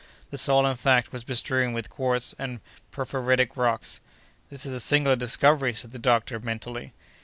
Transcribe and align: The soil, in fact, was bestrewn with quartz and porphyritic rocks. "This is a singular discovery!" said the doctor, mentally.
The 0.31 0.37
soil, 0.39 0.65
in 0.65 0.77
fact, 0.77 1.11
was 1.13 1.23
bestrewn 1.23 1.73
with 1.73 1.91
quartz 1.91 2.33
and 2.39 2.59
porphyritic 2.89 3.55
rocks. 3.55 4.01
"This 4.49 4.65
is 4.65 4.73
a 4.73 4.79
singular 4.79 5.15
discovery!" 5.15 5.75
said 5.75 5.91
the 5.91 5.99
doctor, 5.99 6.39
mentally. 6.39 6.93